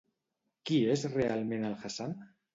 [0.69, 2.19] Qui és realment el Hassan?